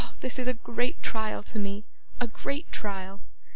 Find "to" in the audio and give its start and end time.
1.43-1.59